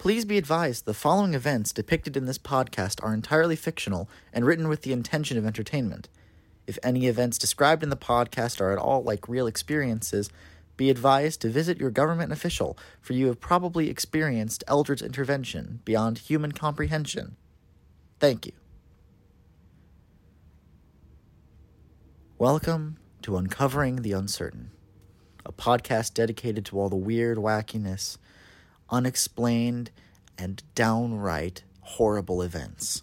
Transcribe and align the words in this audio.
Please 0.00 0.24
be 0.24 0.38
advised 0.38 0.86
the 0.86 0.94
following 0.94 1.34
events 1.34 1.74
depicted 1.74 2.16
in 2.16 2.24
this 2.24 2.38
podcast 2.38 3.04
are 3.04 3.12
entirely 3.12 3.54
fictional 3.54 4.08
and 4.32 4.46
written 4.46 4.66
with 4.66 4.80
the 4.80 4.94
intention 4.94 5.36
of 5.36 5.44
entertainment. 5.44 6.08
If 6.66 6.78
any 6.82 7.06
events 7.06 7.36
described 7.36 7.82
in 7.82 7.90
the 7.90 7.98
podcast 7.98 8.62
are 8.62 8.72
at 8.72 8.78
all 8.78 9.02
like 9.02 9.28
real 9.28 9.46
experiences, 9.46 10.30
be 10.78 10.88
advised 10.88 11.42
to 11.42 11.50
visit 11.50 11.78
your 11.78 11.90
government 11.90 12.32
official, 12.32 12.78
for 13.02 13.12
you 13.12 13.26
have 13.26 13.42
probably 13.42 13.90
experienced 13.90 14.64
Eldritch 14.66 15.02
intervention 15.02 15.80
beyond 15.84 16.16
human 16.16 16.52
comprehension. 16.52 17.36
Thank 18.18 18.46
you. 18.46 18.52
Welcome 22.38 22.96
to 23.20 23.36
Uncovering 23.36 23.96
the 23.96 24.12
Uncertain, 24.12 24.70
a 25.44 25.52
podcast 25.52 26.14
dedicated 26.14 26.64
to 26.64 26.80
all 26.80 26.88
the 26.88 26.96
weird 26.96 27.36
wackiness, 27.36 28.16
unexplained, 28.90 29.90
and 30.38 30.62
downright 30.74 31.62
horrible 31.80 32.42
events 32.42 33.02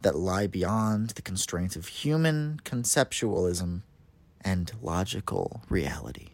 that 0.00 0.16
lie 0.16 0.46
beyond 0.46 1.10
the 1.10 1.22
constraints 1.22 1.76
of 1.76 1.86
human 1.86 2.58
conceptualism 2.64 3.82
and 4.40 4.72
logical 4.82 5.62
reality, 5.68 6.30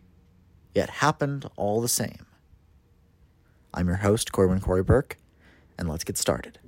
yet 0.74 0.88
happened 0.88 1.45
all 1.57 1.80
the 1.83 1.88
same. 1.88 2.24
I'm 3.74 3.87
your 3.87 3.97
host, 3.97 4.33
Corbin 4.33 4.61
Corey 4.61 4.83
Burke, 4.83 5.19
and 5.77 5.88
let's 5.88 6.05
get 6.05 6.16
started. 6.16 6.59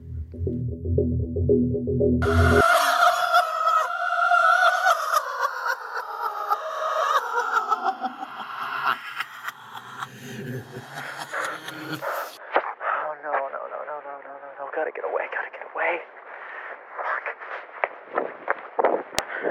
Oh 13.02 13.14
no, 13.22 13.32
no, 13.32 13.62
no, 13.70 13.80
no, 13.86 13.96
no, 14.04 14.20
no, 14.22 14.34
no, 14.42 14.48
no. 14.58 14.64
Gotta 14.74 14.92
get 14.92 15.04
away, 15.04 15.24
gotta 15.32 15.50
get 15.50 15.64
away. 15.74 15.98
Fuck. 16.96 17.26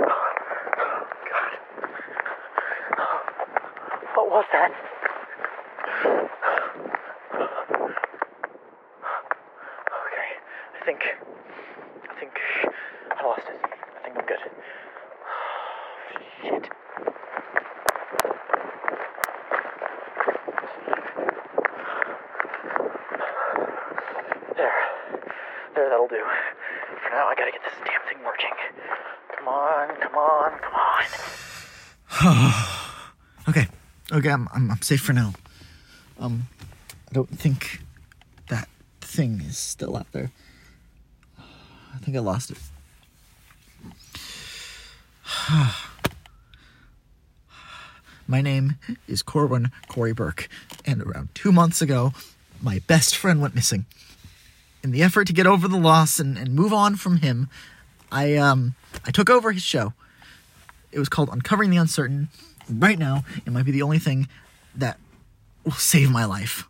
Oh, 0.08 1.04
God. 1.30 1.54
Oh, 2.98 3.20
what 4.16 4.28
was 4.30 4.46
that? 4.54 4.72
Okay, 10.06 10.30
I 10.76 10.86
think. 10.86 11.02
I 12.10 12.14
think. 12.20 12.34
I 13.12 13.24
lost 13.26 13.42
it. 13.48 13.60
I 13.62 14.00
think 14.04 14.16
I'm 14.18 14.26
good. 14.26 14.44
Shit. 16.42 16.66
There. 24.56 24.80
There, 25.76 25.90
that'll 25.90 26.08
do. 26.08 26.24
For 27.04 27.10
now, 27.12 27.28
I 27.28 27.36
gotta 27.36 27.52
get 27.52 27.62
this 27.64 27.74
damn 27.86 28.02
thing 28.08 28.24
working. 28.26 28.56
Come 29.38 29.48
on, 29.60 29.96
come 30.02 30.16
on, 30.16 30.60
come 30.60 30.74
on. 32.22 32.54
Okay, 33.48 33.68
okay, 34.12 34.30
I'm, 34.30 34.48
I'm, 34.54 34.70
I'm 34.70 34.82
safe 34.84 35.02
for 35.02 35.14
now. 35.14 35.34
Um, 36.20 36.48
I 37.10 37.14
don't 37.14 37.40
think 37.40 37.82
that 38.50 38.70
thing 39.02 39.42
is 39.42 39.58
still 39.58 39.98
out 39.98 40.12
there. 40.12 40.30
I 41.40 41.98
think 41.98 42.16
I 42.16 42.20
lost 42.20 42.52
it. 42.52 42.60
My 48.28 48.42
name 48.42 48.76
is 49.08 49.24
Corwin 49.24 49.72
Corey 49.88 50.14
Burke, 50.14 50.48
and 50.86 51.02
around 51.02 51.30
two 51.34 51.52
months 51.52 51.82
ago, 51.82 52.14
my 52.62 52.84
best 52.86 53.16
friend 53.16 53.42
went 53.42 53.56
missing. 53.56 53.88
In 54.84 54.92
the 54.92 55.02
effort 55.02 55.26
to 55.26 55.34
get 55.34 55.48
over 55.48 55.68
the 55.68 55.80
loss 55.80 56.20
and, 56.20 56.38
and 56.38 56.54
move 56.54 56.72
on 56.72 56.98
from 56.98 57.18
him, 57.18 57.50
I 58.12 58.36
um 58.36 58.76
I 59.06 59.12
took 59.12 59.30
over 59.30 59.52
his 59.52 59.64
show. 59.64 59.94
It 60.92 61.00
was 61.00 61.10
called 61.10 61.30
Uncovering 61.32 61.70
the 61.70 61.78
Uncertain. 61.78 62.30
Right 62.70 63.00
now, 63.00 63.24
it 63.46 63.52
might 63.52 63.66
be 63.66 63.72
the 63.72 63.82
only 63.82 64.00
thing 64.00 64.28
that 64.76 65.00
will 65.64 65.72
save 65.74 66.10
my 66.10 66.26
life. 66.26 66.68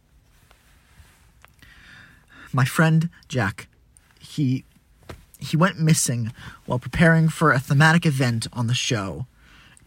My 2.52 2.66
friend 2.66 3.10
Jack, 3.28 3.68
he 4.20 4.64
he 5.40 5.56
went 5.56 5.80
missing 5.80 6.34
while 6.66 6.80
preparing 6.80 7.30
for 7.30 7.52
a 7.52 7.60
thematic 7.60 8.06
event 8.06 8.48
on 8.52 8.68
the 8.68 8.74
show. 8.74 9.26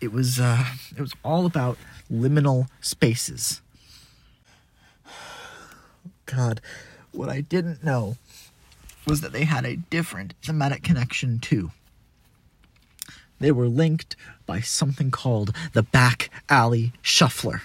It 0.01 0.13
was 0.13 0.41
uh 0.41 0.65
it 0.97 1.01
was 1.01 1.13
all 1.23 1.47
about 1.47 1.77
liminal 2.11 2.69
spaces. 2.81 3.61
God, 6.27 6.61
what 7.11 7.29
I 7.29 7.43
didn't 7.43 7.85
know 7.85 8.17
was 9.07 9.21
that 9.21 9.33
they 9.33 9.45
had 9.45 9.65
a 9.65 9.77
different 9.77 10.35
thematic 10.43 10.83
connection 10.83 11.39
too. 11.39 11.71
They 13.41 13.51
were 13.51 13.67
linked 13.67 14.15
by 14.47 14.61
something 14.61 15.11
called 15.11 15.55
the 15.73 15.83
Back 15.83 16.31
Alley 16.49 16.93
Shuffler. 17.03 17.63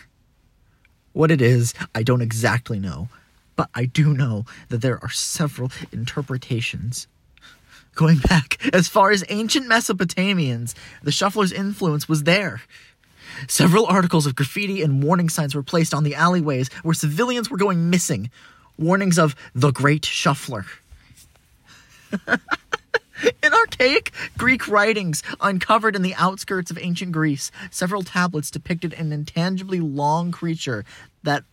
What 1.14 1.32
it 1.32 1.42
is, 1.42 1.74
I 1.94 2.04
don't 2.04 2.22
exactly 2.22 2.80
know, 2.80 3.10
but 3.56 3.70
I 3.76 3.86
do 3.86 4.14
know 4.14 4.46
that 4.70 4.82
there 4.82 5.00
are 5.04 5.10
several 5.10 5.72
interpretations. 5.92 7.08
Going 7.96 8.20
back 8.20 8.60
as 8.74 8.88
far 8.88 9.12
as 9.12 9.24
ancient 9.30 9.68
Mesopotamians, 9.68 10.76
the 11.04 11.12
shuffler's 11.12 11.52
influence 11.52 12.08
was 12.08 12.24
there. 12.24 12.62
Several 13.48 13.86
articles 13.86 14.26
of 14.26 14.36
graffiti 14.36 14.82
and 14.82 15.04
warning 15.04 15.30
signs 15.30 15.54
were 15.54 15.64
placed 15.64 15.94
on 15.94 16.04
the 16.04 16.16
alleyways 16.16 16.72
where 16.84 16.94
civilians 16.94 17.50
were 17.50 17.58
going 17.58 17.90
missing. 17.90 18.30
Warnings 18.78 19.18
of 19.18 19.36
the 19.54 19.72
Great 19.72 20.06
Shuffler. 20.06 20.66
In 23.44 23.54
archaic 23.54 24.14
Greek 24.38 24.68
writings 24.68 25.24
uncovered 25.42 25.96
in 25.96 26.04
the 26.04 26.14
outskirts 26.16 26.70
of 26.70 26.78
ancient 26.78 27.12
Greece, 27.12 27.52
several 27.72 28.04
tablets 28.04 28.52
depicted 28.52 28.94
an 28.94 29.12
intangibly 29.12 29.80
long 29.80 30.32
creature 30.32 30.86
that, 31.24 31.44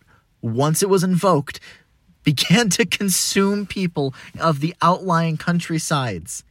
once 0.41 0.83
it 0.83 0.89
was 0.89 1.03
invoked, 1.03 1.59
began 2.23 2.69
to 2.71 2.85
consume 2.85 3.65
people 3.65 4.13
of 4.39 4.59
the 4.59 4.75
outlying 4.81 5.37
countrysides. 5.37 6.43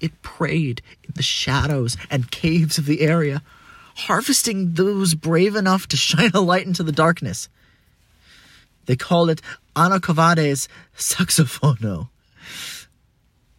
It 0.00 0.22
preyed 0.22 0.82
in 1.04 1.12
the 1.14 1.22
shadows 1.22 1.96
and 2.10 2.30
caves 2.30 2.78
of 2.78 2.86
the 2.86 3.00
area, 3.00 3.42
harvesting 3.94 4.74
those 4.74 5.14
brave 5.14 5.56
enough 5.56 5.86
to 5.88 5.96
shine 5.96 6.30
a 6.34 6.40
light 6.40 6.66
into 6.66 6.82
the 6.82 6.92
darkness. 6.92 7.48
They 8.86 8.96
called 8.96 9.30
it 9.30 9.42
Anacovades 9.76 10.66
saxophono. 10.96 12.08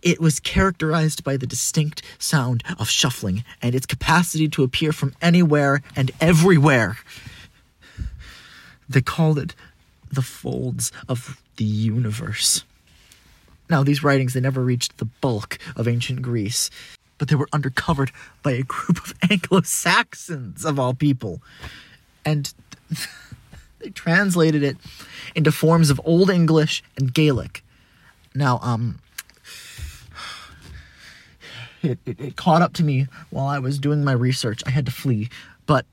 It 0.01 0.19
was 0.19 0.39
characterized 0.39 1.23
by 1.23 1.37
the 1.37 1.47
distinct 1.47 2.01
sound 2.17 2.63
of 2.77 2.89
shuffling 2.89 3.43
and 3.61 3.75
its 3.75 3.85
capacity 3.85 4.47
to 4.49 4.63
appear 4.63 4.91
from 4.91 5.13
anywhere 5.21 5.81
and 5.95 6.11
everywhere. 6.21 6.97
They 8.87 9.01
called 9.01 9.37
it 9.37 9.55
the 10.11 10.21
folds 10.21 10.91
of 11.07 11.41
the 11.57 11.65
universe. 11.65 12.63
Now, 13.69 13.83
these 13.83 14.03
writings, 14.03 14.33
they 14.33 14.39
never 14.39 14.63
reached 14.63 14.97
the 14.97 15.05
bulk 15.05 15.59
of 15.75 15.87
ancient 15.87 16.21
Greece, 16.21 16.71
but 17.17 17.27
they 17.27 17.35
were 17.35 17.49
undercovered 17.53 18.11
by 18.41 18.51
a 18.51 18.63
group 18.63 18.97
of 18.97 19.13
Anglo 19.29 19.61
Saxons, 19.61 20.65
of 20.65 20.79
all 20.79 20.93
people. 20.93 21.41
And 22.25 22.51
they 23.79 23.89
translated 23.89 24.63
it 24.63 24.77
into 25.35 25.51
forms 25.51 25.89
of 25.89 26.01
Old 26.03 26.29
English 26.29 26.81
and 26.97 27.13
Gaelic. 27.13 27.63
Now, 28.33 28.59
um, 28.63 28.99
it, 31.83 31.99
it, 32.05 32.19
it 32.19 32.35
caught 32.35 32.61
up 32.61 32.73
to 32.73 32.83
me 32.83 33.07
while 33.29 33.47
I 33.47 33.59
was 33.59 33.79
doing 33.79 34.03
my 34.03 34.13
research. 34.13 34.61
I 34.65 34.69
had 34.69 34.85
to 34.85 34.91
flee, 34.91 35.29
but 35.65 35.85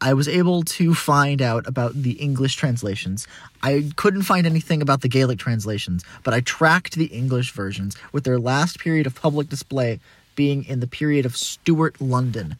I 0.00 0.12
was 0.12 0.28
able 0.28 0.62
to 0.62 0.94
find 0.94 1.40
out 1.40 1.66
about 1.66 1.94
the 1.94 2.12
English 2.12 2.56
translations. 2.56 3.26
I 3.62 3.90
couldn't 3.96 4.22
find 4.22 4.46
anything 4.46 4.82
about 4.82 5.00
the 5.00 5.08
Gaelic 5.08 5.38
translations, 5.38 6.04
but 6.22 6.34
I 6.34 6.40
tracked 6.40 6.96
the 6.96 7.06
English 7.06 7.52
versions 7.52 7.96
with 8.12 8.24
their 8.24 8.38
last 8.38 8.78
period 8.78 9.06
of 9.06 9.14
public 9.14 9.48
display 9.48 9.98
being 10.34 10.64
in 10.64 10.80
the 10.80 10.86
period 10.86 11.24
of 11.24 11.36
Stuart 11.36 11.98
London. 12.00 12.56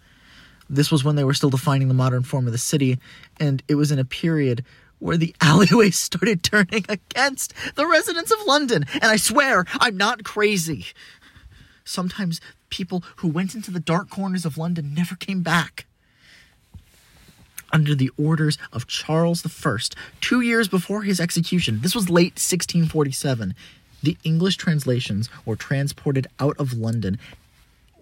This 0.69 0.91
was 0.91 1.05
when 1.05 1.17
they 1.17 1.25
were 1.25 1.35
still 1.35 1.51
defining 1.51 1.89
the 1.89 1.95
modern 1.95 2.23
form 2.23 2.47
of 2.47 2.53
the 2.53 2.59
city, 2.59 2.99
and 3.39 3.63
it 3.69 3.75
was 3.75 3.93
in 3.93 3.99
a 3.99 4.05
period 4.05 4.65
where 4.99 5.17
the 5.17 5.35
alleyways 5.41 5.99
started 5.99 6.43
turning 6.43 6.85
against 6.89 7.53
the 7.75 7.87
residents 7.87 8.31
of 8.31 8.39
London. 8.47 8.87
And 8.95 9.05
I 9.05 9.17
swear, 9.17 9.67
I'm 9.81 9.97
not 9.97 10.25
crazy. 10.25 10.87
Sometimes 11.87 12.41
people 12.69 13.03
who 13.17 13.29
went 13.29 13.55
into 13.55 13.71
the 13.71 13.81
dark 13.81 14.11
corners 14.11 14.45
of 14.45 14.59
London 14.59 14.93
never 14.93 15.15
came 15.15 15.43
back. 15.43 15.87
Under 17.73 17.95
the 17.95 18.11
orders 18.19 18.59
of 18.73 18.87
Charles 18.87 19.47
I, 19.47 19.77
two 20.21 20.41
years 20.41 20.69
before 20.69 21.03
his 21.03 21.21
execution, 21.21 21.81
this 21.81 21.95
was 21.95 22.11
late 22.11 22.35
1647, 22.35 23.55
the 24.03 24.19
English 24.25 24.57
translations 24.57 25.31
were 25.45 25.57
transported 25.57 26.27
out 26.39 26.57
of 26.59 26.75
London 26.75 27.19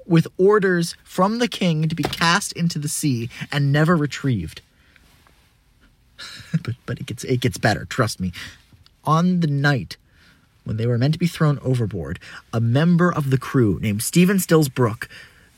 with 0.07 0.27
orders 0.39 0.97
from 1.05 1.39
the 1.39 1.49
king 1.49 1.89
to 1.89 1.95
be 1.95 2.03
cast 2.03 2.53
into 2.53 2.79
the 2.79 2.89
sea 2.89 3.29
and 3.53 3.71
never 3.71 3.97
retrieved. 3.97 4.61
but 6.63 6.75
but 6.87 7.01
it 7.01 7.07
gets 7.07 7.25
it 7.25 7.41
gets 7.41 7.59
better, 7.59 7.85
trust 7.85 8.21
me. 8.21 8.33
On 9.05 9.41
the 9.41 9.47
night 9.47 9.97
when 10.65 10.77
they 10.77 10.87
were 10.87 10.99
meant 10.99 11.15
to 11.15 11.19
be 11.19 11.27
thrown 11.27 11.59
overboard, 11.61 12.19
a 12.53 12.61
member 12.61 13.13
of 13.13 13.31
the 13.31 13.39
crew 13.39 13.79
named 13.81 14.03
Stephen 14.03 14.39
Stills 14.39 14.69
Brooke 14.69 15.09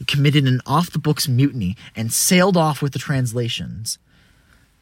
committed 0.07 0.45
an 0.47 0.61
off 0.67 0.91
the 0.91 0.99
books 0.99 1.27
mutiny 1.27 1.77
and 1.95 2.13
sailed 2.13 2.57
off 2.57 2.83
with 2.83 2.93
the 2.93 2.99
translations. 2.99 3.99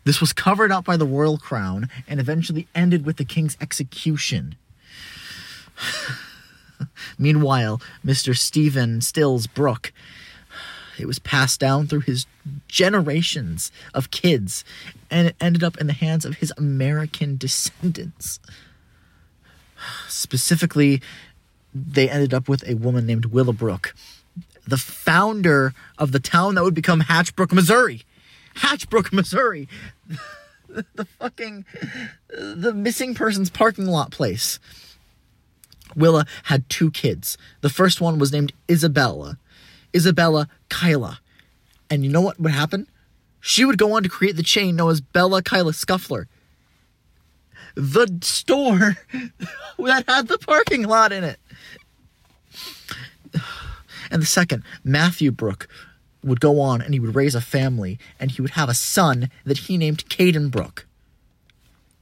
This 0.05 0.21
was 0.21 0.33
covered 0.33 0.73
up 0.73 0.85
by 0.85 0.97
the 0.97 1.07
royal 1.07 1.39
crown 1.39 1.89
and 2.09 2.21
eventually 2.21 2.69
ended 2.75 3.07
with 3.07 3.17
the 3.17 3.25
king's 3.25 3.57
execution. 3.61 4.57
Meanwhile, 7.19 7.81
Mr. 8.05 8.37
Stephen 8.37 9.01
Stills 9.01 9.47
Brooke, 9.47 9.93
it 10.99 11.07
was 11.07 11.19
passed 11.19 11.59
down 11.59 11.87
through 11.87 12.01
his 12.01 12.27
generations 12.69 13.73
of 13.95 14.11
kids, 14.11 14.65
and 15.11 15.29
it 15.29 15.37
ended 15.41 15.65
up 15.65 15.79
in 15.79 15.87
the 15.87 15.93
hands 15.93 16.25
of 16.25 16.37
his 16.37 16.53
American 16.57 17.37
descendants. 17.37 18.39
Specifically, 20.09 21.01
they 21.75 22.09
ended 22.09 22.33
up 22.33 22.49
with 22.49 22.67
a 22.69 22.75
woman 22.75 23.07
named 23.07 23.27
Willa 23.27 23.53
Brooke, 23.53 23.95
the 24.67 24.77
founder 24.77 25.75
of 25.99 26.13
the 26.13 26.21
town 26.21 26.55
that 26.55 26.65
would 26.65 26.75
become 26.75 27.03
Hatchbrook, 27.03 27.53
Missouri. 27.53 28.05
Hatchbrook, 28.57 29.13
Missouri. 29.13 29.69
the 30.95 31.05
fucking 31.05 31.65
the 32.29 32.73
missing 32.73 33.15
persons 33.15 33.51
parking 33.51 33.87
lot 33.87 34.11
place. 34.11 34.59
Willa 35.95 36.27
had 36.45 36.69
two 36.69 36.91
kids. 36.91 37.39
The 37.61 37.71
first 37.71 38.01
one 38.01 38.19
was 38.19 38.33
named 38.33 38.53
Isabella. 38.71 39.39
Isabella 39.95 40.49
Kyla. 40.69 41.21
And 41.89 42.05
you 42.05 42.11
know 42.11 42.21
what 42.21 42.41
would 42.41 42.53
happen? 42.53 42.89
She 43.41 43.65
would 43.65 43.79
go 43.79 43.93
on 43.93 44.03
to 44.03 44.09
create 44.09 44.37
the 44.37 44.43
chain 44.43 44.77
known 44.77 44.91
as 44.91 45.01
Bella 45.01 45.43
Kyla 45.43 45.73
Scuffler. 45.73 46.27
The 47.75 48.19
store 48.23 48.97
that 49.79 50.05
had 50.09 50.29
the 50.29 50.39
parking 50.39 50.85
lot 50.85 51.13
in 51.13 51.25
it. 51.25 51.39
And 54.11 54.23
the 54.23 54.27
second, 54.27 54.63
Matthew 54.85 55.31
Brooke, 55.31 55.69
would 56.23 56.41
go 56.41 56.61
on 56.61 56.81
and 56.81 56.95
he 56.95 57.01
would 57.01 57.15
raise 57.15 57.35
a 57.35 57.41
family 57.41 57.99
and 58.19 58.31
he 58.31 58.41
would 58.41 58.53
have 58.53 58.69
a 58.69 58.75
son 58.75 59.31
that 59.45 59.59
he 59.59 59.77
named 59.77 60.09
Caden 60.09 60.51
Brooke. 60.51 60.87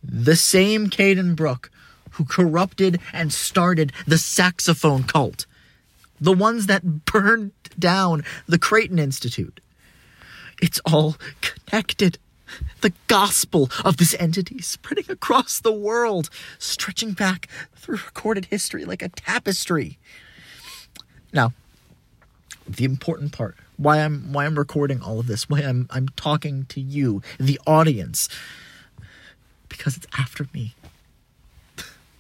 The 0.03 0.37
same 0.37 0.89
Caden 0.89 1.35
Brooke 1.37 1.71
who 2.13 2.25
corrupted 2.25 3.01
and 3.13 3.33
started 3.33 3.93
the 4.07 4.19
saxophone 4.19 5.05
cult. 5.05 5.47
The 6.21 6.33
ones 6.33 6.67
that 6.67 7.05
burned 7.05 7.53
down 7.79 8.25
the 8.47 8.59
Creighton 8.59 8.99
Institute. 8.99 9.61
It's 10.61 10.81
all 10.85 11.17
connected. 11.41 12.19
The 12.81 12.93
gospel 13.07 13.71
of 13.85 13.97
this 13.97 14.15
entity 14.19 14.61
spreading 14.61 15.07
across 15.09 15.61
the 15.61 15.73
world, 15.73 16.31
stretching 16.59 17.13
back 17.13 17.49
through 17.75 17.97
recorded 17.97 18.47
history 18.47 18.85
like 18.85 19.03
a 19.03 19.09
tapestry. 19.09 19.99
Now, 21.33 21.53
the 22.69 22.85
important 22.85 23.33
part 23.33 23.57
why 23.77 23.99
I'm 23.99 24.33
why 24.33 24.47
I'm 24.47 24.59
recording 24.59 25.03
all 25.03 25.19
of 25.19 25.27
this, 25.27 25.49
why 25.49 25.61
I'm 25.61 25.89
I'm 25.91 26.09
talking 26.11 26.67
to 26.67 26.81
you, 26.81 27.23
the 27.39 27.61
audience, 27.67 28.29
because 29.69 29.97
it's 29.97 30.07
after 30.19 30.47
me. 30.55 30.75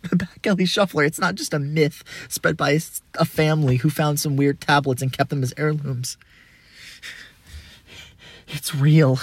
the 0.02 0.16
Back 0.16 0.46
Alley 0.46 0.66
Shuffler. 0.66 1.04
It's 1.04 1.20
not 1.20 1.36
just 1.36 1.54
a 1.54 1.58
myth 1.58 2.02
spread 2.28 2.56
by 2.56 2.78
a 3.14 3.24
family 3.24 3.76
who 3.76 3.90
found 3.90 4.18
some 4.18 4.36
weird 4.36 4.60
tablets 4.60 5.02
and 5.02 5.12
kept 5.12 5.30
them 5.30 5.42
as 5.42 5.54
heirlooms. 5.56 6.16
It's 8.48 8.74
real. 8.74 9.18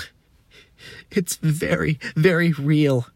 It's 1.12 1.38
very, 1.38 2.00
very 2.16 2.52
real. 2.52 3.08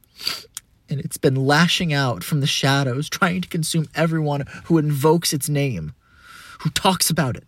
And 0.89 0.99
it's 0.99 1.17
been 1.17 1.35
lashing 1.35 1.93
out 1.93 2.23
from 2.23 2.39
the 2.41 2.47
shadows, 2.47 3.09
trying 3.09 3.41
to 3.41 3.47
consume 3.47 3.87
everyone 3.95 4.45
who 4.65 4.77
invokes 4.77 5.33
its 5.33 5.49
name, 5.49 5.93
who 6.59 6.69
talks 6.69 7.09
about 7.09 7.35
it. 7.35 7.45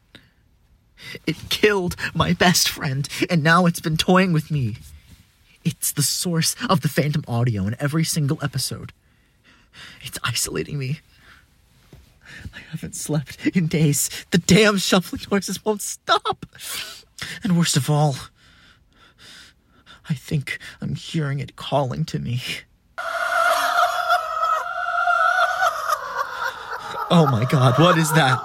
It 1.27 1.50
killed 1.50 1.95
my 2.13 2.33
best 2.33 2.69
friend, 2.69 3.07
and 3.30 3.44
now 3.44 3.65
it's 3.65 3.81
been 3.81 3.97
toying 3.97 4.33
with 4.33 4.50
me. 4.50 4.77
It's 5.63 5.92
the 5.92 6.03
source 6.03 6.56
of 6.69 6.81
the 6.81 6.89
phantom 6.89 7.24
audio 7.27 7.65
in 7.68 7.75
every 7.80 8.03
single 8.03 8.39
episode. 8.41 8.94
It's 10.03 10.19
isolating 10.24 10.77
me. 10.80 11.00
I 12.53 12.59
haven't 12.71 12.95
slept 12.95 13.45
in 13.48 13.68
days. 13.68 14.09
The 14.31 14.38
damn 14.38 14.77
shuffling 14.77 15.21
noises 15.31 15.63
won't 15.63 15.81
stop. 15.81 16.45
And 17.44 17.57
worst 17.57 17.77
of 17.77 17.89
all, 17.89 18.15
I 20.10 20.13
think 20.13 20.60
I'm 20.81 20.96
hearing 20.96 21.40
it 21.40 21.56
calling 21.56 22.06
to 22.06 22.19
me. 22.19 22.42
Oh 27.12 27.28
my 27.31 27.46
god, 27.46 27.80
what 27.80 27.98
is 27.98 28.12
that? 28.13 28.40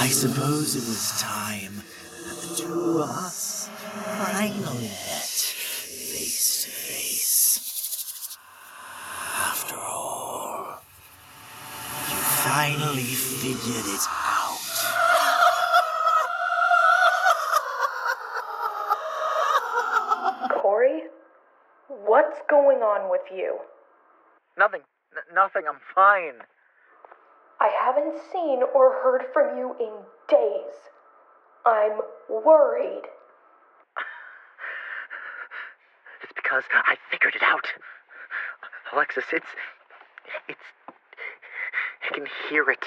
I 0.00 0.06
suppose 0.10 0.76
it 0.76 0.88
was 0.88 1.20
time 1.20 1.82
that 2.26 2.40
the 2.48 2.54
two 2.56 3.00
of 3.02 3.10
us 3.10 3.68
finally 4.18 4.84
met 4.88 5.28
face 5.28 6.64
to 6.64 6.70
face. 6.70 8.38
After 9.36 9.76
all, 9.76 10.80
you 12.08 12.16
finally 12.68 13.02
figured 13.02 13.86
it 13.86 14.06
out. 14.10 14.58
Corey? 20.60 21.04
What's 21.88 22.38
going 22.50 22.78
on 22.78 23.10
with 23.10 23.22
you? 23.34 23.58
Nothing. 24.58 24.82
N- 25.16 25.34
nothing. 25.34 25.62
I'm 25.68 25.80
fine. 25.94 26.44
I 27.60 27.70
haven't 27.84 28.20
seen 28.32 28.62
or 28.74 28.92
heard 29.02 29.22
from 29.32 29.56
you 29.56 29.74
in 29.80 29.92
days. 30.28 30.74
I'm 31.64 32.00
worried. 32.28 33.02
It's 36.20 36.32
because 36.34 36.64
I 36.72 36.96
figured 37.12 37.36
it 37.36 37.42
out. 37.44 37.66
Alexis, 38.92 39.24
it's. 39.32 39.46
It's. 40.48 40.60
I 42.08 42.14
can 42.14 42.26
hear 42.48 42.70
it. 42.70 42.80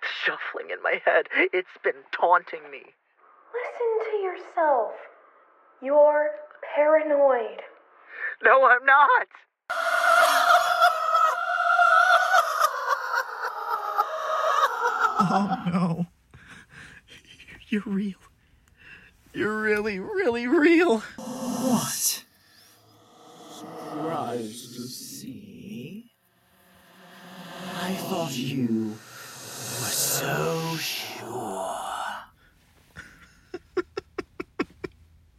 The 0.00 0.06
shuffling 0.24 0.70
in 0.70 0.82
my 0.82 1.00
head. 1.04 1.26
It's 1.52 1.68
been 1.82 2.04
taunting 2.12 2.70
me. 2.70 2.82
Listen 3.52 4.10
to 4.10 4.16
yourself. 4.18 4.92
You're 5.82 6.30
paranoid. 6.74 7.62
No, 8.42 8.64
I'm 8.66 8.84
not. 8.84 9.26
Oh 15.18 15.62
no. 15.66 16.06
You're 17.68 17.82
real. 17.86 18.18
You're 19.32 19.60
really, 19.60 19.98
really 19.98 20.46
real. 20.46 20.98
What? 21.16 22.24
Surprised 23.50 24.74
to 24.76 24.82
see? 24.82 25.45
I 27.86 27.92
thought 27.92 28.36
you 28.36 28.94
were 28.94 29.92
so 29.92 30.76
sure. 30.76 31.76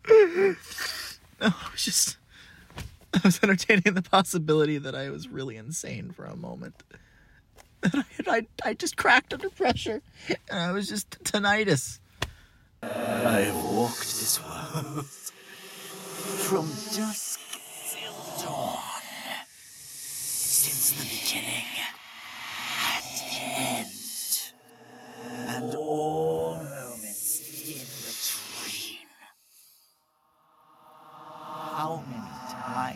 No, 1.39 1.48
I 1.50 1.70
was 1.72 1.84
just. 1.84 2.18
I 3.13 3.20
was 3.24 3.39
entertaining 3.44 3.94
the 3.94 4.01
possibility 4.01 4.77
that 4.77 4.96
I 4.96 5.10
was 5.10 5.27
really 5.27 5.58
insane 5.58 6.10
for 6.12 6.25
a 6.25 6.36
moment. 6.38 6.82
That 7.82 7.94
I, 8.27 8.38
I, 8.38 8.48
I 8.70 8.74
just 8.74 8.96
cracked 8.98 9.34
under 9.34 9.50
pressure. 9.50 10.01
And 10.50 10.60
I 10.60 10.72
was 10.72 10.88
just 10.88 11.22
tinnitus. 11.24 12.00
I've 12.82 13.56
walked 13.56 14.00
this 14.00 14.39
world 14.44 15.06
from 15.06 16.66
dusk 16.96 17.39
till 17.92 18.46
dawn. 18.48 18.80
Since 19.46 20.92
the 20.92 21.04
beginning 21.04 21.76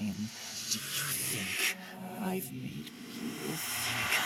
do 0.10 0.78
you 0.78 0.80
think 0.80 1.78
I've 2.20 2.52
made 2.52 2.90
people 3.14 3.54
think 3.56 4.21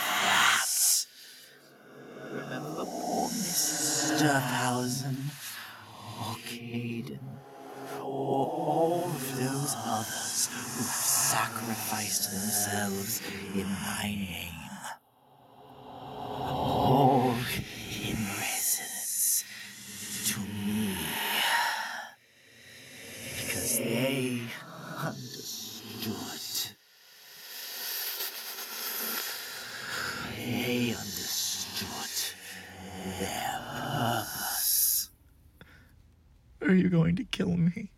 You're 36.86 36.92
going 36.92 37.16
to 37.16 37.24
kill 37.24 37.58
me. 37.58 37.90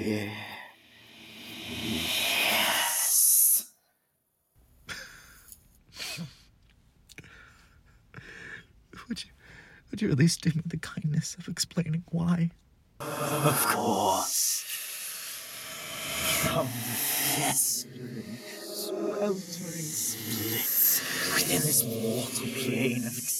Yes. 0.00 0.50
would 9.08 9.22
you 9.22 9.30
would 9.92 10.02
you 10.02 10.10
at 10.10 10.18
least 10.18 10.42
do 10.42 10.50
me 10.56 10.62
the 10.66 10.76
kindness 10.78 11.36
of 11.38 11.46
explaining 11.46 12.02
why? 12.08 12.50
Of 12.98 13.64
course. 13.68 14.64
From 16.42 16.66
festering, 16.66 18.38
sweltering 18.60 19.86
splits 19.86 21.00
within 21.32 21.60
this 21.60 21.84
mortal 21.84 22.48
plane 22.60 23.06
of 23.06 23.16
existence 23.16 23.39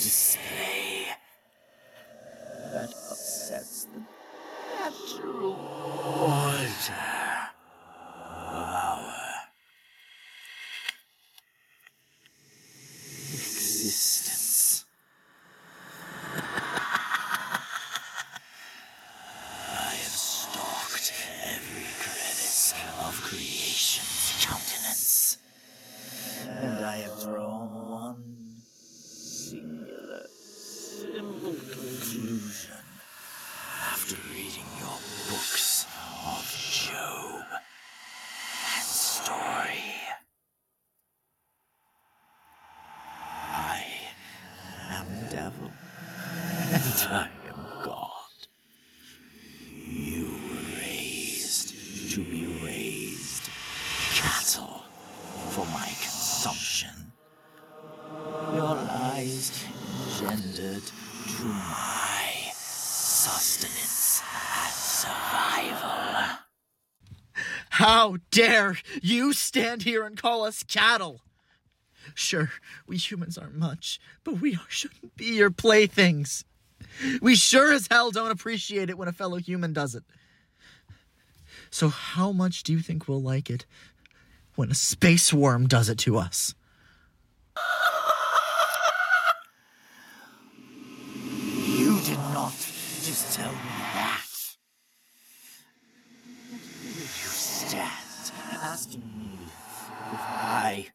just 0.00 0.38
How 68.10 68.16
dare 68.32 68.76
you 69.02 69.32
stand 69.32 69.82
here 69.82 70.02
and 70.02 70.20
call 70.20 70.44
us 70.44 70.64
cattle? 70.64 71.20
Sure, 72.12 72.50
we 72.84 72.96
humans 72.96 73.38
aren't 73.38 73.54
much, 73.54 74.00
but 74.24 74.40
we 74.40 74.58
shouldn't 74.68 75.14
be 75.14 75.26
your 75.36 75.52
playthings. 75.52 76.44
We 77.22 77.36
sure 77.36 77.72
as 77.72 77.86
hell 77.88 78.10
don't 78.10 78.32
appreciate 78.32 78.90
it 78.90 78.98
when 78.98 79.06
a 79.06 79.12
fellow 79.12 79.36
human 79.36 79.72
does 79.72 79.94
it. 79.94 80.02
So, 81.70 81.88
how 81.88 82.32
much 82.32 82.64
do 82.64 82.72
you 82.72 82.80
think 82.80 83.06
we'll 83.06 83.22
like 83.22 83.48
it 83.48 83.64
when 84.56 84.72
a 84.72 84.74
space 84.74 85.32
worm 85.32 85.68
does 85.68 85.88
it 85.88 85.98
to 85.98 86.18
us? 86.18 86.56
You 91.46 92.00
did 92.00 92.18
not 92.34 92.54
just 92.56 93.36
tell 93.36 93.52
me. 93.52 93.79
asked 98.70 98.98
me 98.98 99.36
if 100.12 100.20
I 100.20 100.86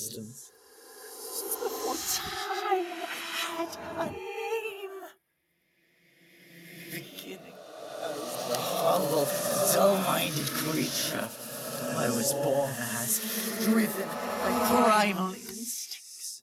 my 0.00 0.06
existence. 0.06 0.52
Since 1.20 1.56
before 1.56 1.96
time 2.14 2.86
had 3.04 3.68
a 3.98 4.06
name. 4.10 5.00
Beginning 6.90 7.54
as 8.02 8.48
the 8.48 8.56
humble, 8.56 9.28
dull-minded 9.74 10.46
creature 10.46 11.28
I 11.96 12.08
was 12.08 12.32
born 12.34 12.70
as, 13.00 13.20
driven 13.64 14.08
by 14.08 14.68
primal 14.68 15.32
instincts. 15.32 16.42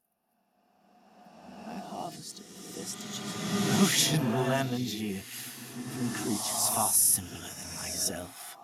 I 1.67 1.73
harvested 1.73 2.45
the 2.45 2.79
vestiges 2.79 3.19
of 3.19 3.79
emotional 3.79 4.51
energy 4.51 5.13
from 5.15 6.09
creatures 6.09 6.69
far 6.75 6.89
simpler 6.89 7.39
than 7.39 7.75
myself, 7.81 8.55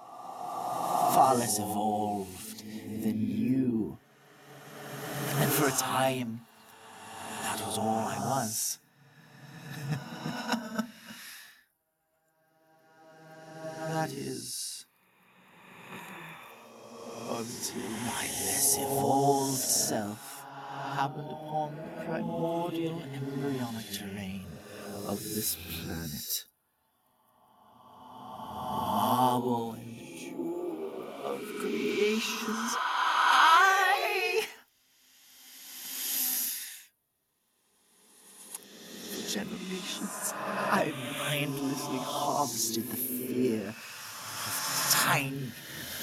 far 1.16 1.36
less 1.36 1.58
evolved 1.58 2.64
than 3.04 3.20
you. 3.22 3.98
And 5.38 5.50
for 5.52 5.68
a 5.68 5.72
time, 6.04 6.42
that 7.44 7.66
was 7.66 7.78
all 7.78 8.06
I 8.16 8.18
was. 8.20 8.80
that 13.88 14.12
is 14.12 14.86
until 17.30 17.90
my 18.12 18.26
less 18.48 18.78
evolved 18.80 19.58
self 19.58 20.44
happened 20.94 21.32
upon 21.32 21.76
the 21.76 22.04
primordial 22.06 23.02
embryonic 23.16 23.90
terrain 23.94 24.46
of 25.08 25.20
this 25.24 25.56
planet. 25.56 26.46
Marble 28.52 29.74
and 29.74 29.98
jewel 30.20 31.08
of 31.24 31.40
creations. 31.62 32.76
I 39.36 39.63
I 39.76 40.94
mindlessly 41.18 41.98
harvested 41.98 42.90
the 42.92 42.96
fear 42.96 43.70
of 43.70 44.88
tiny, 44.92 45.52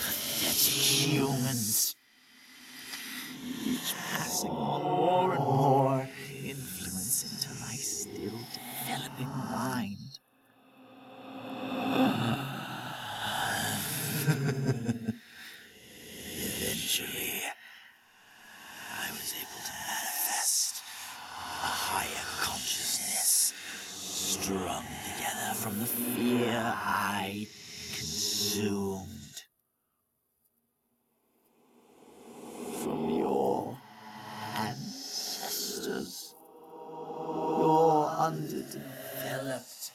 pathetic 0.03 0.73
humans. 0.73 1.95
Each 3.65 3.95
passing 3.95 4.51
more 4.51 5.35
and 5.35 5.45
more 5.45 6.09
influence 6.45 7.23
into 7.31 7.51
my 7.61 7.75
still 7.77 8.41
developing 8.87 9.29
mind. 9.29 10.19
Eventually, 16.43 17.43
I 18.93 19.11
was 19.13 19.33
able 19.39 19.63
to 19.65 19.73
manifest 19.87 20.83
a 21.39 21.67
higher 21.67 22.27
consciousness 22.41 23.53
strung 24.41 24.85
together 25.05 25.55
from 25.55 25.79
the 25.79 25.87
fear 25.87 26.75
I 26.77 27.47
consumed. 27.95 29.17
From 32.83 33.11
your 33.11 33.79
ancestors, 34.57 36.35
your 36.79 38.09
underdeveloped 38.09 39.93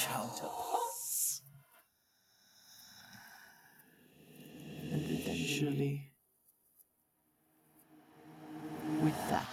counterparts. 0.00 1.42
And 4.92 5.02
eventually, 5.10 6.12
with 9.02 9.28
that 9.30 9.48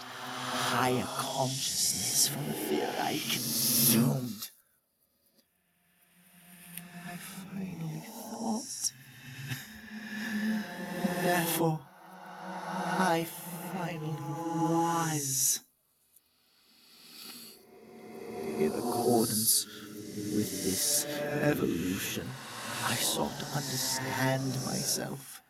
higher 0.71 1.07
consciousness 1.17 2.27
from 2.27 2.45
the 2.47 2.53
fear 2.53 2.89
I 2.99 3.19
consumed. 3.29 4.49
I 7.07 7.15
finally 7.15 8.03
thought. 8.31 8.93
Therefore, 11.23 11.79
I 12.99 13.25
finally 13.73 14.15
was. 14.19 15.59
In 18.61 18.73
accordance 18.73 19.65
with 20.35 20.63
this 20.63 21.07
evolution, 21.41 22.27
I 22.85 22.93
sought 22.93 23.35
to 23.39 23.45
understand 23.57 24.53
myself 24.67 25.41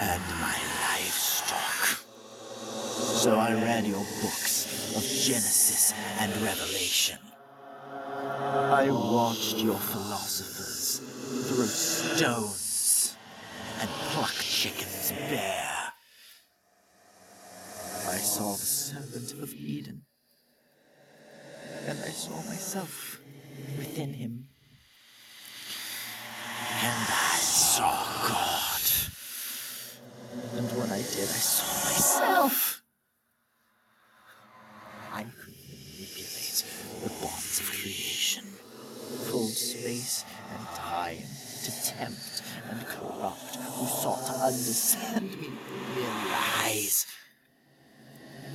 and 0.00 0.22
my 0.40 0.56
livestock. 0.84 2.06
So 3.18 3.34
I 3.34 3.52
read 3.54 3.84
your 3.84 4.06
books 4.22 4.94
of 4.94 5.02
Genesis 5.02 5.92
and 6.20 6.30
Revelation. 6.40 7.18
I 7.34 8.88
watched 8.88 9.58
your 9.58 9.74
philosophers 9.74 11.00
throw 11.48 11.66
stones 11.66 13.16
and 13.80 13.90
pluck 14.12 14.34
chickens 14.34 15.10
bare. 15.28 15.92
I 18.08 18.18
saw 18.18 18.52
the 18.52 18.58
serpent 18.58 19.42
of 19.42 19.52
Eden, 19.52 20.02
saw 22.26 22.42
myself 22.50 23.20
within 23.78 24.12
him. 24.12 24.48
And 26.82 27.06
I 27.08 27.38
saw 27.38 28.02
God. 28.26 28.82
And 30.58 30.66
when 30.76 30.90
I 30.90 30.98
did, 30.98 31.28
I 31.30 31.42
saw 31.54 31.88
myself. 31.88 32.82
I 35.12 35.22
could 35.22 35.54
manipulate 35.54 36.64
the 37.04 37.10
bonds 37.22 37.60
of 37.60 37.70
creation, 37.70 38.44
fold 39.30 39.50
space 39.50 40.24
and 40.50 40.66
time 40.74 41.22
to 41.62 41.70
tempt 41.84 42.42
and 42.70 42.86
corrupt 42.86 43.54
who 43.54 43.86
sought 43.86 44.26
to 44.26 44.32
understand 44.32 45.30
me 45.40 45.50
lies 46.32 47.06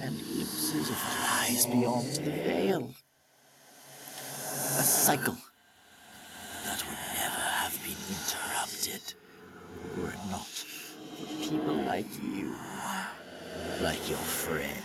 and 0.02 0.18
glimpses 0.18 0.90
of 0.90 0.98
lies 0.98 1.66
beyond 1.68 2.08
the 2.16 2.32
veil. 2.32 2.61
Cycle 5.02 5.36
that 6.64 6.84
would 6.86 6.98
never 7.16 7.42
have 7.42 7.76
been 7.84 7.98
interrupted 8.08 9.02
were 9.98 10.10
it 10.12 10.30
not 10.30 10.46
for 10.46 11.26
people 11.50 11.74
like 11.74 12.06
you, 12.22 12.54
like 13.82 14.08
your 14.08 14.20
friend 14.20 14.84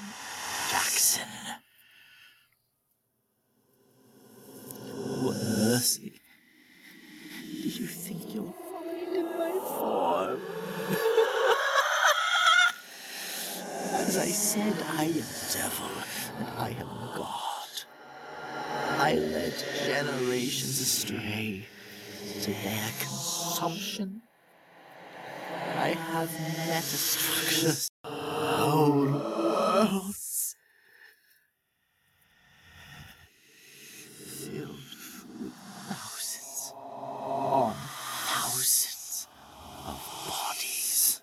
Jackson. 0.71 1.29
What 5.23 5.37
mercy 5.37 6.15
do 7.63 7.69
you 7.69 7.87
think 7.87 8.35
you'll 8.35 8.53
find 8.73 9.17
in 9.17 9.25
my 9.39 9.51
form? 9.69 10.41
As 13.93 14.17
I 14.17 14.29
said, 14.29 14.75
I 14.97 15.05
am 15.05 15.29
devil 15.53 15.91
and 16.39 16.49
I 16.59 16.71
am 16.71 17.15
God. 17.15 17.37
I 18.99 19.15
led 19.15 19.53
generations 19.87 20.81
astray 20.81 21.67
to 22.41 22.51
their 22.51 22.91
consumption. 23.57 24.21
I 25.79 25.89
have 25.89 26.29
metastructures, 26.29 27.89
whole 28.05 29.07
worlds, 29.07 30.57
filled 34.27 34.69
with 34.69 35.53
thousands 35.89 36.73
on 36.77 37.75
thousands 38.27 39.29
of 39.87 39.99
bodies, 40.29 41.23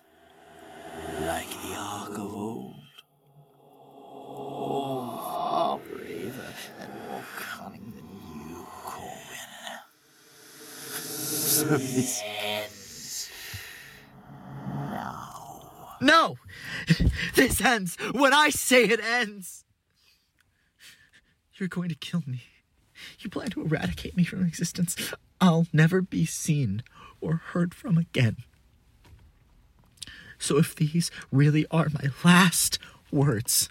like 1.20 1.50
the 1.50 1.74
Ark 1.76 2.10
of 2.18 2.34
old. 2.34 2.74
All 3.96 5.18
far 5.18 5.78
braver 5.78 6.54
and 6.80 6.92
more 7.08 7.24
cunning 7.36 7.92
than 7.94 8.08
you, 8.48 8.66
Corwin. 8.84 9.50
So 11.54 11.64
this 11.76 12.22
ends 12.42 13.30
No! 16.00 16.36
This 17.34 17.53
ends 17.64 17.96
when 18.12 18.32
I 18.32 18.50
say 18.50 18.84
it 18.84 19.00
ends! 19.02 19.64
You're 21.56 21.68
going 21.68 21.88
to 21.88 21.94
kill 21.94 22.22
me. 22.26 22.42
You 23.20 23.30
plan 23.30 23.50
to 23.50 23.62
eradicate 23.62 24.16
me 24.16 24.24
from 24.24 24.44
existence. 24.44 24.96
I'll 25.40 25.66
never 25.72 26.00
be 26.02 26.26
seen 26.26 26.82
or 27.20 27.36
heard 27.52 27.74
from 27.74 27.96
again. 27.96 28.36
So 30.38 30.58
if 30.58 30.74
these 30.74 31.10
really 31.30 31.66
are 31.70 31.88
my 31.90 32.10
last 32.24 32.78
words, 33.10 33.68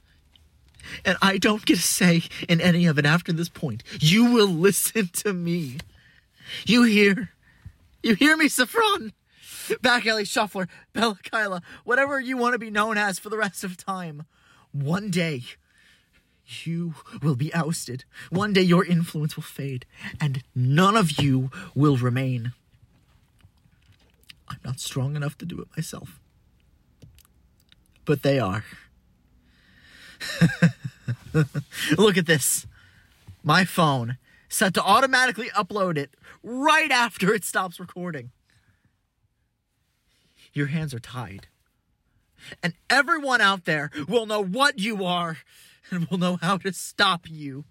and 1.05 1.17
I 1.21 1.37
don't 1.37 1.65
get 1.65 1.77
a 1.77 1.81
say 1.81 2.23
in 2.49 2.59
any 2.61 2.85
of 2.85 2.97
it 2.97 3.05
after 3.05 3.31
this 3.31 3.49
point, 3.49 3.83
you 3.99 4.33
will 4.33 4.47
listen 4.47 5.09
to 5.13 5.33
me. 5.33 5.77
You 6.65 6.83
hear? 6.83 7.31
You 8.01 8.15
hear 8.15 8.35
me, 8.35 8.49
Saffron? 8.49 9.13
Back 9.81 10.05
alley 10.05 10.25
shuffler, 10.25 10.67
Bella 10.93 11.17
Kyla, 11.23 11.61
whatever 11.83 12.19
you 12.19 12.37
want 12.37 12.53
to 12.53 12.59
be 12.59 12.71
known 12.71 12.97
as 12.97 13.19
for 13.19 13.29
the 13.29 13.37
rest 13.37 13.63
of 13.63 13.77
time. 13.77 14.25
One 14.71 15.09
day, 15.09 15.43
you 16.63 16.95
will 17.21 17.35
be 17.35 17.53
ousted. 17.53 18.05
One 18.29 18.53
day 18.53 18.61
your 18.61 18.85
influence 18.85 19.35
will 19.35 19.43
fade, 19.43 19.85
and 20.19 20.43
none 20.55 20.95
of 20.95 21.19
you 21.21 21.51
will 21.75 21.97
remain. 21.97 22.53
I'm 24.49 24.59
not 24.63 24.79
strong 24.79 25.15
enough 25.15 25.37
to 25.39 25.45
do 25.45 25.59
it 25.61 25.67
myself. 25.75 26.19
But 28.05 28.23
they 28.23 28.39
are. 28.39 28.65
Look 31.97 32.17
at 32.17 32.25
this. 32.25 32.67
My 33.43 33.65
phone 33.65 34.17
set 34.49 34.73
to 34.75 34.83
automatically 34.83 35.49
upload 35.49 35.97
it 35.97 36.11
right 36.43 36.91
after 36.91 37.33
it 37.33 37.43
stops 37.43 37.79
recording. 37.79 38.31
Your 40.53 40.67
hands 40.67 40.93
are 40.93 40.99
tied. 40.99 41.47
And 42.61 42.73
everyone 42.89 43.41
out 43.41 43.65
there 43.65 43.89
will 44.07 44.25
know 44.25 44.43
what 44.43 44.77
you 44.77 45.03
are 45.03 45.37
and 45.89 46.07
will 46.07 46.17
know 46.17 46.37
how 46.41 46.57
to 46.57 46.71
stop 46.73 47.29
you. 47.29 47.65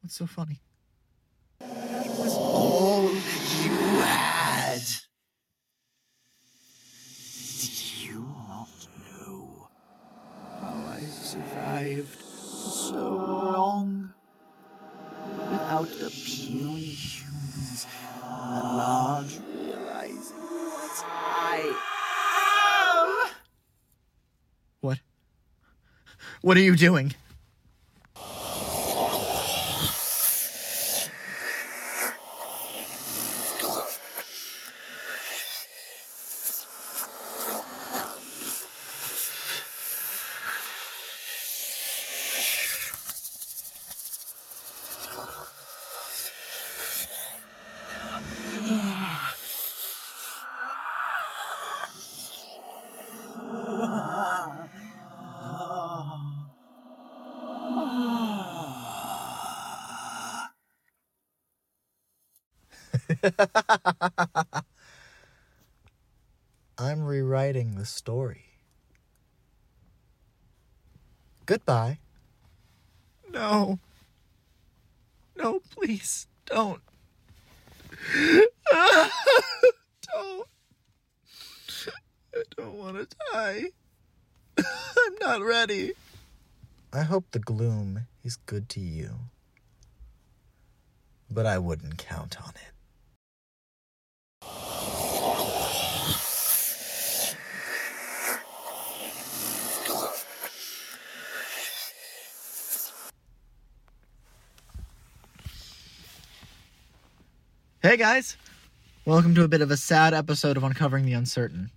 What's 0.00 0.16
so 0.16 0.26
funny? 0.26 0.60
What? 24.84 24.98
What 26.42 26.58
are 26.58 26.60
you 26.60 26.76
doing? 26.76 27.14
I'm 66.78 67.02
rewriting 67.04 67.76
the 67.76 67.86
story. 67.86 68.44
Goodbye. 71.46 71.98
No. 73.30 73.78
No, 75.36 75.60
please, 75.70 76.26
don't. 76.46 76.80
don't. 78.14 78.48
I 82.34 82.42
don't 82.56 82.74
want 82.74 82.96
to 82.96 83.16
die. 83.32 83.64
I'm 84.58 85.14
not 85.20 85.42
ready. 85.42 85.92
I 86.92 87.02
hope 87.02 87.24
the 87.30 87.38
gloom 87.38 88.06
is 88.22 88.36
good 88.36 88.68
to 88.70 88.80
you. 88.80 89.10
But 91.30 91.46
I 91.46 91.58
wouldn't 91.58 91.98
count 91.98 92.36
on 92.42 92.50
it. 92.50 92.73
Hey 107.84 107.98
guys! 107.98 108.38
Welcome 109.04 109.34
to 109.34 109.44
a 109.44 109.48
bit 109.48 109.60
of 109.60 109.70
a 109.70 109.76
sad 109.76 110.14
episode 110.14 110.56
of 110.56 110.64
Uncovering 110.64 111.04
the 111.04 111.12
Uncertain. 111.12 111.70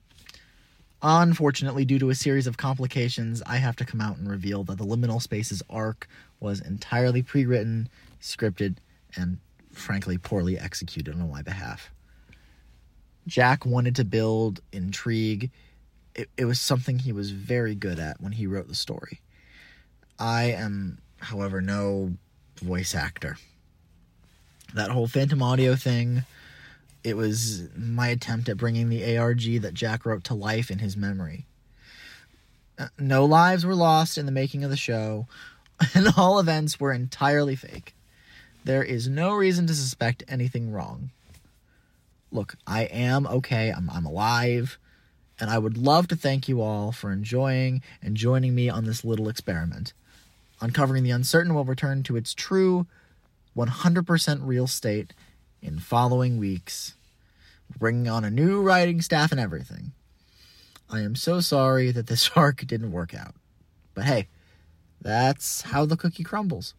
Unfortunately, 1.01 1.84
due 1.84 1.99
to 1.99 2.10
a 2.10 2.15
series 2.15 2.47
of 2.47 2.56
complications, 2.56 3.43
I 3.45 3.58
have 3.58 3.75
to 3.75 3.86
come 3.86 3.99
out 3.99 4.17
and 4.17 4.30
reveal 4.30 4.63
that 4.63 4.77
the 4.77 4.86
Liminal 4.86 5.21
Spaces 5.21 5.62
arc 5.69 6.08
was 6.39 6.62
entirely 6.62 7.21
pre 7.21 7.45
written, 7.45 7.89
scripted, 8.21 8.77
and 9.17 9.39
frankly 9.73 10.17
poorly 10.17 10.58
executed 10.58 11.13
on 11.13 11.30
my 11.30 11.41
behalf. 11.41 11.91
Jack 13.27 13.65
wanted 13.65 13.95
to 13.97 14.05
build 14.05 14.61
intrigue. 14.71 15.51
It, 16.15 16.29
it 16.37 16.45
was 16.45 16.59
something 16.59 16.99
he 16.99 17.11
was 17.11 17.31
very 17.31 17.75
good 17.75 17.99
at 17.99 18.19
when 18.21 18.31
he 18.31 18.47
wrote 18.47 18.67
the 18.67 18.75
story. 18.75 19.19
I 20.17 20.45
am, 20.45 20.99
however, 21.19 21.61
no 21.61 22.13
voice 22.61 22.95
actor. 22.95 23.37
That 24.73 24.91
whole 24.91 25.07
Phantom 25.07 25.43
Audio 25.43 25.75
thing, 25.75 26.23
it 27.03 27.15
was 27.15 27.69
my 27.75 28.07
attempt 28.07 28.49
at 28.49 28.57
bringing 28.57 28.89
the 28.89 29.17
ARG 29.17 29.61
that 29.61 29.73
Jack 29.73 30.05
wrote 30.05 30.23
to 30.25 30.33
life 30.33 30.71
in 30.71 30.79
his 30.79 30.97
memory. 30.97 31.45
Uh, 32.79 32.87
No 32.97 33.25
lives 33.25 33.65
were 33.65 33.75
lost 33.75 34.17
in 34.17 34.25
the 34.25 34.31
making 34.31 34.63
of 34.63 34.69
the 34.69 34.77
show, 34.77 35.27
and 35.93 36.07
all 36.17 36.39
events 36.39 36.79
were 36.79 36.93
entirely 36.93 37.55
fake. 37.55 37.93
There 38.63 38.83
is 38.83 39.07
no 39.07 39.33
reason 39.33 39.67
to 39.67 39.73
suspect 39.75 40.23
anything 40.27 40.71
wrong. 40.71 41.11
Look, 42.31 42.55
I 42.65 42.83
am 42.83 43.25
okay, 43.27 43.71
I'm, 43.71 43.89
I'm 43.89 44.05
alive, 44.05 44.77
and 45.39 45.49
I 45.49 45.57
would 45.57 45.77
love 45.77 46.07
to 46.09 46.15
thank 46.15 46.47
you 46.47 46.61
all 46.61 46.91
for 46.91 47.11
enjoying 47.11 47.81
and 48.01 48.17
joining 48.17 48.53
me 48.53 48.69
on 48.69 48.85
this 48.85 49.05
little 49.05 49.29
experiment. 49.29 49.93
Uncovering 50.59 51.03
the 51.03 51.11
Uncertain 51.11 51.53
will 51.53 51.63
return 51.63 52.03
to 52.03 52.15
its 52.15 52.33
true, 52.33 52.87
100% 53.55 54.39
real 54.41 54.67
state 54.67 55.13
in 55.61 55.79
following 55.79 56.37
weeks, 56.37 56.95
bringing 57.77 58.07
on 58.07 58.23
a 58.23 58.31
new 58.31 58.61
writing 58.61 59.01
staff 59.01 59.31
and 59.31 59.39
everything. 59.39 59.93
I 60.89 61.01
am 61.01 61.15
so 61.15 61.39
sorry 61.39 61.91
that 61.91 62.07
this 62.07 62.29
arc 62.35 62.65
didn't 62.65 62.91
work 62.91 63.13
out. 63.13 63.35
But 63.93 64.05
hey, 64.05 64.27
that's 65.01 65.61
how 65.61 65.85
the 65.85 65.97
cookie 65.97 66.23
crumbles. 66.23 66.73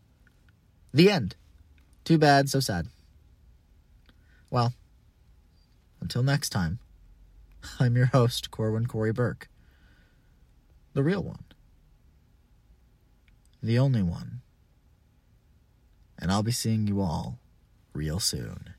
The 0.93 1.11
end. 1.11 1.37
Too 2.05 2.19
bad, 2.19 2.49
so 2.49 2.61
sad. 2.61 2.89
Well, 4.51 4.73
until 6.01 6.23
next 6.23 6.51
time, 6.51 6.79
I'm 7.81 7.97
your 7.97 8.07
host, 8.07 8.51
Corwin 8.51 8.87
Corey 8.87 9.13
Burke. 9.13 9.49
The 10.95 11.03
real 11.03 11.23
one. 11.23 11.45
The 13.63 13.79
only 13.79 14.03
one. 14.03 14.41
And 16.19 16.33
I'll 16.33 16.43
be 16.43 16.53
seeing 16.53 16.87
you 16.87 17.01
all 17.01 17.39
real 17.93 18.21
soon. 18.21 18.75